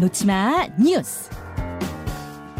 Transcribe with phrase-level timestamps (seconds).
[0.00, 1.28] 놓치마 뉴스.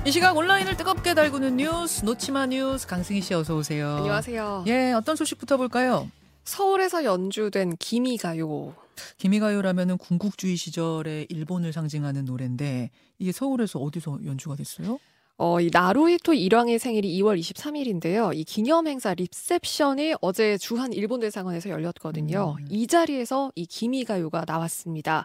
[0.04, 3.96] 이 시각 온라인을 뜨겁게 달구는 뉴스 놓치마 뉴스 강승희 씨 어서 오세요.
[3.96, 4.64] 안녕하세요.
[4.66, 6.10] 예, 어떤 소식부터 볼까요?
[6.44, 8.74] 서울에서 연주된 기미가요.
[9.16, 14.98] 기미가요라면은 군국주의 시절의 일본을 상징하는 노래인데 이게 서울에서 어디서 연주가 됐어요?
[15.42, 18.36] 어, 이 나루히토 일왕의 생일이 2월 23일인데요.
[18.36, 22.56] 이 기념 행사 리셉션이 어제 주한 일본 대사관에서 열렸거든요.
[22.60, 22.66] 음.
[22.68, 25.24] 이 자리에서 이 기미가요가 나왔습니다.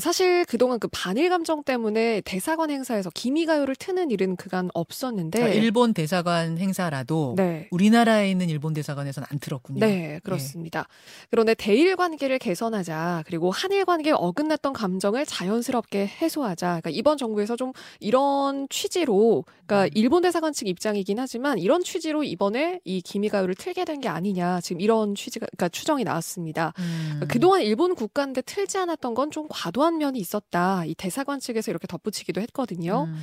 [0.00, 5.94] 사실 그동안 그 반일 감정 때문에 대사관 행사에서 기미가요를 트는 일은 그간 없었는데 자, 일본
[5.94, 7.68] 대사관 행사라도 네.
[7.70, 9.78] 우리나라에 있는 일본 대사관에서는 안 들었군요.
[9.78, 10.88] 네, 그렇습니다.
[11.30, 16.66] 그런데 대일 관계를 개선하자, 그리고 한일 관계에 어긋났던 감정을 자연스럽게 해소하자.
[16.66, 19.35] 그러니까 이번 정부에서 좀 이런 취지로,
[19.66, 19.90] 그러니까 음.
[19.94, 24.60] 일본 대사관 측 입장이긴 하지만 이런 취지로 이번에 이 기미가요를 틀게 된 게 아니냐.
[24.60, 26.72] 지금 이런 취지가, 그러니까 추정이 나왔습니다.
[26.78, 27.02] 음.
[27.14, 30.84] 그러니까 그동안 일본 국가인데 틀지 않았던 건 좀 과도한 면이 있었다.
[30.84, 33.08] 이 대사관 측에서 이렇게 덧붙이기도 했거든요.
[33.08, 33.22] 음.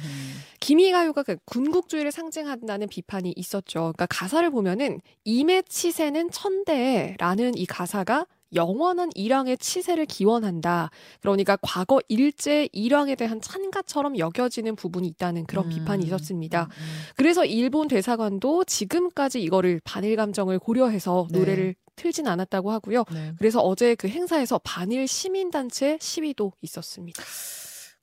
[0.59, 3.79] 기미가요가 그 군국주의를 상징한다는 비판이 있었죠.
[3.95, 10.89] 그러니까 가사를 보면은 임의 치세는 천대라는 이 가사가 영원한 일왕의 치세를 기원한다.
[11.21, 15.69] 그러니까 과거 일제 일왕에 대한 찬가처럼 여겨지는 부분이 있다는 그런 음.
[15.69, 16.63] 비판이 있었습니다.
[16.63, 17.13] 음, 음.
[17.15, 21.39] 그래서 일본 대사관도 지금까지 이거를 반일 감정을 고려해서 네.
[21.39, 23.03] 노래를 틀진 않았다고 하고요.
[23.13, 23.33] 네.
[23.37, 27.23] 그래서 어제 그 행사에서 반일 시민단체 시위도 있었습니다.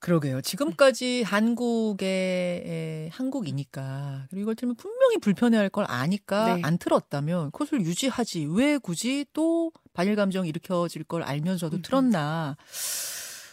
[0.01, 0.41] 그러게요.
[0.41, 6.63] 지금까지 한국의 에, 한국이니까 그리고 이걸 틀면 분명히 불편해할 걸 아니까 네.
[6.65, 11.83] 안 틀었다면 그것을 유지하지 왜 굳이 또 반일 감정 일으켜질 걸 알면서도 음.
[11.83, 12.57] 틀었나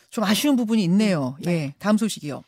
[0.10, 1.36] 좀 아쉬운 부분이 있네요.
[1.44, 1.52] 네.
[1.52, 2.44] 예, 다음 소식이요.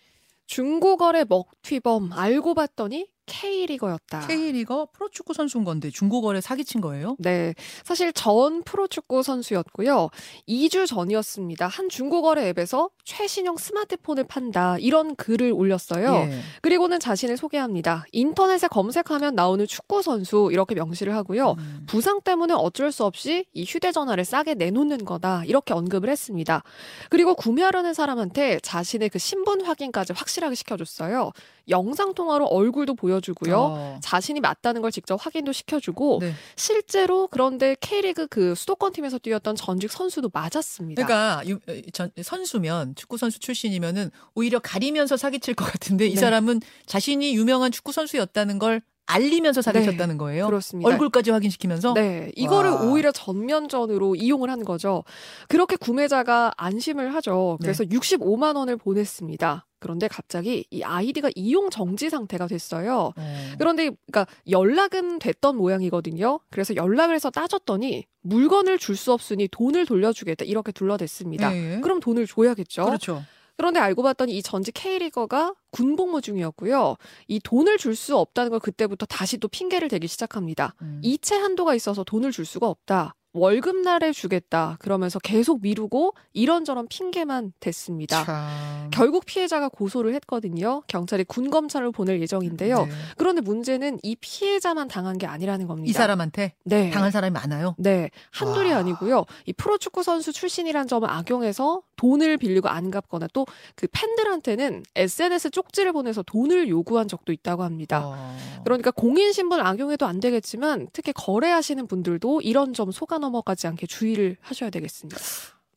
[0.47, 4.27] 중고거래 먹튀범 알고 봤더니 K리거였다.
[4.27, 7.15] K리거 프로축구 선수인 건데 중고거래 사기친 거예요?
[7.19, 7.53] 네.
[7.83, 10.09] 사실 전 프로축구 선수였고요.
[10.47, 11.67] 2주 전이었습니다.
[11.67, 14.77] 한 중고거래 앱에서 최신형 스마트폰을 판다.
[14.79, 16.13] 이런 글을 올렸어요.
[16.15, 16.39] 예.
[16.61, 18.05] 그리고는 자신을 소개합니다.
[18.11, 21.55] 인터넷에 검색하면 나오는 축구 선수 이렇게 명시를 하고요.
[21.57, 21.83] 음.
[21.87, 25.43] 부상 때문에 어쩔 수 없이 이 휴대전화를 싸게 내놓는 거다.
[25.45, 26.63] 이렇게 언급을 했습니다.
[27.09, 31.31] 그리고 구매하려는 사람한테 자신의 그 신분 확인까지 확실하게 시켜줬어요.
[31.69, 33.55] 영상통화로 얼굴도 보여 주고요.
[33.57, 33.99] 어.
[34.01, 36.33] 자신이 맞다는 걸 직접 확인도 시켜주고 네.
[36.55, 41.05] 실제로 그런데 K리그 그 수도권 팀에서 뛰었던 전직 선수도 맞았습니다.
[41.05, 46.19] 그러니까 유- 어, 전- 선수면 축구 선수 출신이면은 오히려 가리면서 사기칠 것 같은데 이 네.
[46.19, 48.81] 사람은 자신이 유명한 축구 선수였다는 걸
[49.11, 50.45] 알리면서 사기쳤다는 거예요.
[50.45, 50.87] 그렇습니다.
[50.87, 52.81] 얼굴까지 확인시키면서 네, 이거를 와.
[52.83, 55.03] 오히려 전면전으로 이용을 한 거죠.
[55.47, 57.57] 그렇게 구매자가 안심을 하죠.
[57.59, 57.65] 네.
[57.65, 59.65] 그래서 65만 원을 보냈습니다.
[59.79, 63.13] 그런데 갑자기 이 아이디가 이용 정지 상태가 됐어요.
[63.15, 63.51] 어.
[63.57, 66.39] 그런데 그러니까 연락은 됐던 모양이거든요.
[66.49, 71.55] 그래서 연락을 해서 따졌더니 물건을 줄 수 없으니 돈을 돌려주겠다 이렇게 둘러댔습니다.
[71.55, 71.79] 예, 예.
[71.79, 72.83] 그럼 돈을 줘야겠죠.
[72.85, 73.23] 그렇죠.
[73.55, 76.95] 그런데 알고 봤더니 이 전직 K리거가 군복무 중이었고요.
[77.27, 80.75] 이 돈을 줄 수 없다는 걸 그때부터 다시 또 핑계를 대기 시작합니다.
[80.81, 80.99] 음.
[81.03, 83.15] 이체 한도가 있어서 돈을 줄 수가 없다.
[83.33, 84.77] 월급날에 주겠다.
[84.79, 88.23] 그러면서 계속 미루고 이런저런 핑계만 댔습니다.
[88.23, 88.89] 참.
[88.91, 90.81] 결국 피해자가 고소를 했거든요.
[90.87, 92.85] 경찰이 군검찰을 보낼 예정인데요.
[92.85, 92.91] 네.
[93.17, 95.89] 그런데 문제는 이 피해자만 당한 게 아니라는 겁니다.
[95.89, 96.89] 이 사람한테 네.
[96.89, 97.75] 당한 사람이 많아요.
[97.77, 98.79] 네, 한둘이 와.
[98.79, 99.25] 아니고요.
[99.45, 103.45] 이 프로축구 선수 출신이란 점을 악용해서 돈을 빌리고 안 갚거나 또
[103.75, 108.01] 그 팬들한테는 SNS 쪽지를 보내서 돈을 요구한 적도 있다고 합니다.
[108.05, 108.37] 어.
[108.63, 114.37] 그러니까 공인 신분 악용해도 안 되겠지만 특히 거래하시는 분들도 이런 점 속아 넘어가지 않게 주의를
[114.41, 115.19] 하셔야 되겠습니다.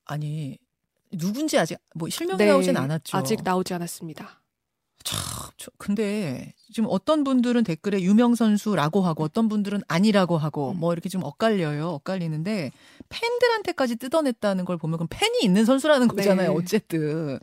[0.06, 0.58] 아니
[1.12, 3.16] 누군지 아직 뭐 실명이 네, 나오진 않았죠.
[3.16, 4.40] 아직 나오지 않았습니다.
[5.04, 5.18] 참,
[5.56, 10.78] 저- 근데 지금 어떤 분들은 댓글에 유명 선수라고 하고 어떤 분들은 아니라고 하고 음.
[10.78, 11.88] 뭐 이렇게 좀 엇갈려요.
[11.88, 12.70] 엇갈리는데
[13.08, 16.50] 팬들한테까지 뜯어냈다는 걸 보면 그럼 팬이 있는 선수라는 거잖아요.
[16.52, 16.56] 네.
[16.56, 17.38] 어쨌든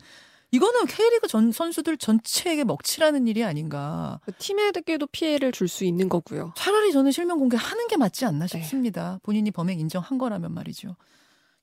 [0.52, 4.20] 이거는 K리그 전 선수들 전체에게 먹칠하는 일이 아닌가.
[4.38, 6.52] 팀에게도 피해를 줄 수 있는 거고요.
[6.56, 8.58] 차라리 저는 실명 공개하는 게 맞지 않나 네.
[8.58, 9.20] 싶습니다.
[9.22, 10.96] 본인이 범행 인정한 거라면 말이죠.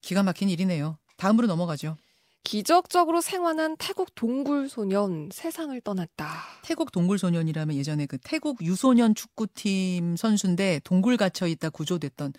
[0.02, 0.98] 기가 막힌 일이네요.
[1.18, 1.98] 다음으로 넘어가죠.
[2.46, 6.30] 기적적으로 생환한 태국 동굴 소년 세상을 떠났다.
[6.64, 12.32] 태국 동굴 소년이라면 예전에 그 태국 유소년 축구팀 선수인데 동굴 갇혀 있다 구조됐던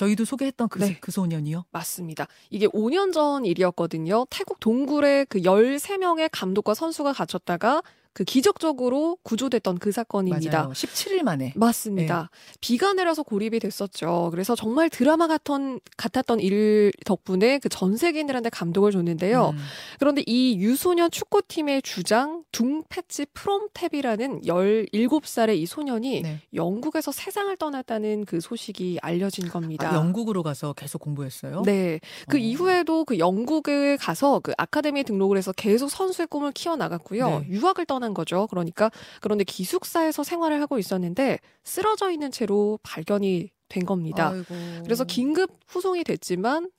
[0.00, 0.96] 저희도 소개했던 그, 네.
[0.98, 1.66] 그 소년이요.
[1.72, 2.26] 맞습니다.
[2.48, 4.24] 이게 5년 전 일이었거든요.
[4.30, 7.82] 태국 동굴에 그 13명의 감독과 선수가 갇혔다가
[8.12, 10.58] 그 기적적으로 구조됐던 그 사건입니다.
[10.58, 10.72] 맞아요.
[10.72, 11.52] 17일 만에.
[11.56, 12.30] 맞습니다.
[12.60, 14.28] 비가 내려서 고립이 됐었죠.
[14.30, 19.50] 그래서 정말 드라마 같던, 같았던 일 덕분에 그 전 세계인들한테 감동을 줬는데요.
[19.54, 19.58] 음.
[19.98, 26.40] 그런데 이 유소년 축구팀의 주장 둥패치 프롬탭이라는 17살의 이 소년이 네.
[26.52, 29.90] 영국에서 세상을 떠났다는 그 소식이 알려진 겁니다.
[29.90, 31.62] 아, 영국으로 가서 계속 공부했어요.
[31.64, 32.00] 네.
[32.28, 32.40] 그 어.
[32.40, 37.28] 이후에도 그 영국에 가서 그 아카데미에 등록을 해서 계속 선수의 꿈을 키워나갔고요.
[37.40, 37.46] 네.
[37.48, 38.46] 유학을 떠난 거죠.
[38.48, 44.30] 그러니까 그런데 기숙사에서 생활을 하고 있었는데 쓰러져 있는 채로 발견이 된 겁니다.
[44.30, 44.54] 아이고.
[44.84, 46.70] 그래서 긴급 후송이 됐지만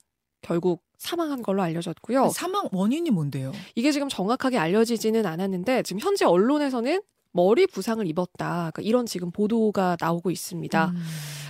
[0.42, 2.28] 결국 사망한 걸로 알려졌고요.
[2.28, 3.52] 사망 원인이 뭔데요?
[3.74, 7.00] 이게 지금 정확하게 알려지지는 않았는데 지금 현재 언론에서는
[7.32, 8.70] 머리 부상을 입었다.
[8.72, 10.86] 그러니까 이런 지금 보도가 나오고 있습니다.
[10.86, 11.02] 음.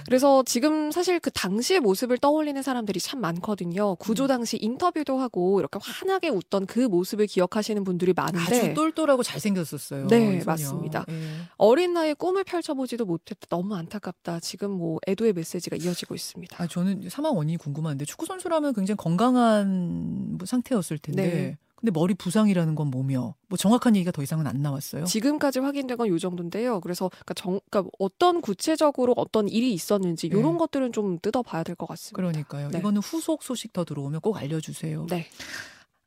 [0.06, 3.96] 그래서 지금 사실 그 당시의 모습을 떠올리는 사람들이 참 많거든요.
[3.96, 4.28] 구조 음.
[4.28, 10.06] 당시 인터뷰도 하고 이렇게 환하게 웃던 그 모습을 기억하시는 분들이 많은데 아주 똘똘하고 잘생겼었어요.
[10.08, 10.44] 네, 이 소녀.
[10.44, 11.04] 맞습니다.
[11.08, 11.14] 예.
[11.56, 13.46] 어린 나이에 꿈을 펼쳐보지도 못했다.
[13.48, 14.40] 너무 안타깝다.
[14.40, 16.62] 지금 뭐 애도의 메시지가 이어지고 있습니다.
[16.62, 21.22] 아, 저는 사망 원인이 궁금한데 축구 선수라면 굉장히 건강한 뭐 상태였을 텐데.
[21.22, 21.58] 네.
[21.82, 23.34] 근데 머리 부상이라는 건 뭐며?
[23.48, 25.04] 뭐 정확한 얘기가 더 이상은 안 나왔어요.
[25.04, 26.80] 지금까지 확인된 건 요 정도인데요.
[26.80, 30.38] 그래서 그러니까 정, 그러니까 어떤 구체적으로 어떤 일이 있었는지 네.
[30.38, 32.14] 이런 것들은 좀 뜯어봐야 될 것 같습니다.
[32.16, 32.68] 그러니까요.
[32.70, 32.78] 네.
[32.78, 35.06] 이거는 후속 소식 더 들어오면 꼭 알려주세요.
[35.10, 35.26] 네.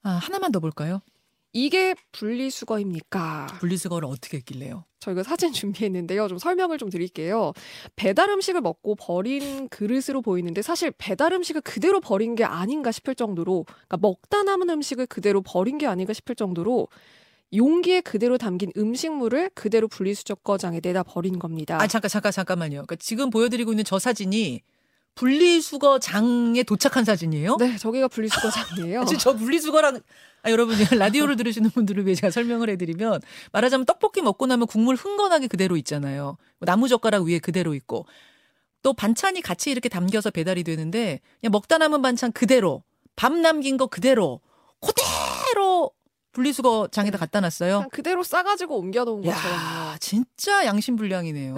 [0.03, 1.01] 아, 하나만 더 볼까요?
[1.55, 3.47] 이게 분리수거입니까?
[3.61, 4.83] 분리수거를 어떻게 했길래요?
[4.99, 6.27] 저희가 사진 준비했는데요.
[6.27, 7.53] 좀 설명을 좀 드릴게요.
[7.95, 13.63] 배달 음식을 먹고 버린 그릇으로 보이는데 사실 배달 음식을 그대로 버린 게 아닌가 싶을 정도로
[13.63, 16.89] 그러니까 먹다 남은 음식을 그대로 버린 게 아닌가 싶을 정도로
[17.53, 21.81] 용기에 그대로 담긴 음식물을 그대로 분리수거장에 내다 버린 겁니다.
[21.81, 22.71] 아, 잠깐, 잠깐, 잠깐만요.
[22.71, 24.61] 그러니까 지금 보여드리고 있는 저 사진이
[25.15, 27.57] 분리수거장에 도착한 사진이에요?
[27.57, 29.05] 네, 저기가 분리수거장이에요.
[29.19, 30.01] 저 분리수거라는
[30.43, 33.21] 아, 여러분 라디오를 들으시는 분들을 위해 제가 설명을 해드리면
[33.51, 36.37] 말하자면 떡볶이 먹고 나면 국물 흥건하게 그대로 있잖아요.
[36.59, 38.05] 나무 젓가락 위에 그대로 있고
[38.83, 42.83] 또 반찬이 같이 이렇게 담겨서 배달이 되는데 그냥 먹다 남은 반찬 그대로
[43.15, 44.41] 밥 남긴 거 그대로
[44.79, 45.91] 그대로
[46.33, 47.77] 분리수거장에다 갖다 놨어요.
[47.77, 49.55] 그냥 그대로 싸가지고 옮겨놓은 것처럼요.
[49.55, 51.55] 야, 진짜 양심불량이네요.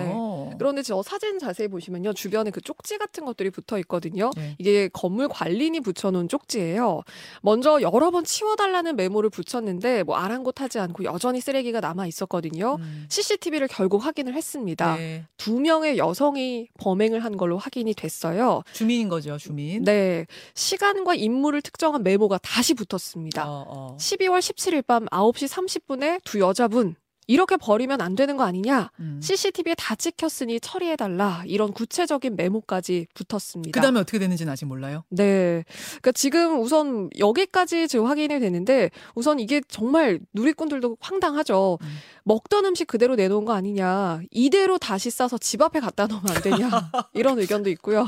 [0.57, 2.13] 그런데 저 사진 자세히 보시면요.
[2.13, 4.31] 주변에 그 쪽지 같은 것들이 붙어 있거든요.
[4.35, 4.55] 네.
[4.57, 7.01] 이게 건물 관리인이 붙여놓은 쪽지예요.
[7.41, 12.77] 먼저 여러 번 치워달라는 메모를 붙였는데 뭐 아랑곳하지 않고 여전히 쓰레기가 남아 있었거든요.
[12.79, 13.05] 음.
[13.09, 14.95] CCTV를 결국 확인을 했습니다.
[14.95, 15.25] 네.
[15.37, 18.63] 두 명의 여성이 범행을 한 걸로 확인이 됐어요.
[18.73, 19.83] 주민인 거죠, 주민.
[19.83, 20.25] 네.
[20.55, 23.49] 시간과 인물을 특정한 메모가 다시 붙었습니다.
[23.49, 23.97] 어, 어.
[23.97, 26.95] 12월 17일 밤 9시 30분에 두 여자분
[27.27, 28.89] 이렇게 버리면 안 되는 거 아니냐?
[29.01, 29.19] 음.
[29.21, 31.43] CCTV에 다 찍혔으니 처리해달라.
[31.45, 33.77] 이런 구체적인 메모까지 붙었습니다.
[33.77, 35.03] 그 다음에 어떻게 됐는지는 아직 몰라요.
[35.09, 35.65] 네.
[35.89, 41.77] 그러니까 지금 우선 여기까지 지금 확인이 되는데 우선 이게 정말 누리꾼들도 황당하죠.
[41.81, 41.87] 음.
[42.23, 44.21] 먹던 음식 그대로 내놓은 거 아니냐.
[44.31, 46.69] 이대로 다시 싸서 집 앞에 갖다 놓으면 안 되냐.
[47.13, 48.05] 이런 의견도 있고요.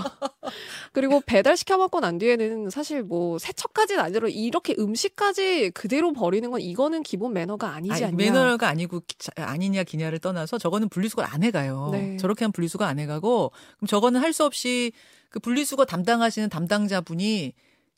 [0.92, 7.04] 그리고 배달시켜 먹고 난 뒤에는 사실 뭐 세척까지는 아니더라도 이렇게 음식까지 그대로 버리는 건 이거는
[7.04, 8.16] 기본 매너가 아니지 아니, 않냐.
[8.18, 11.90] 매너가 아니고 기- 아니냐 기냐를 떠나서 저거는 분리수거를 안 해가요.
[11.92, 12.18] 네.
[12.18, 14.92] 저렇게 하면 분리수거 안 해가고 그럼 저거는 할 수 없이
[15.30, 17.54] 그 분리수거 담당하시는 담당자분이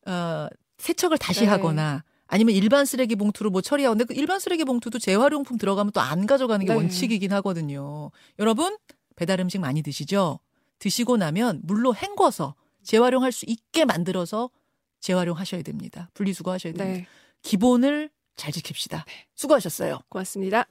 [0.08, 0.48] 어,
[0.80, 1.48] 세척을 다시 네.
[1.48, 6.26] 하거나 아니면 일반 쓰레기 봉투로 뭐 처리하는데 그 일반 쓰레기 봉투도 재활용품 들어가면 또 안
[6.26, 6.78] 가져가는 게 네.
[6.78, 8.10] 원칙이긴 하거든요.
[8.40, 8.78] 여러분
[9.16, 10.40] 배달 음식 많이 드시죠?
[10.80, 14.50] 드시고 나면 물로 헹궈서 재활용할 수 있게 만들어서
[15.02, 16.10] 재활용하셔야 됩니다.
[16.14, 17.00] 분리수거 하셔야 됩니다.
[17.02, 17.08] 네.
[17.44, 19.04] 기본을 잘 지킵시다.
[19.36, 20.00] 수고하셨어요.
[20.10, 20.66] 고맙습니다.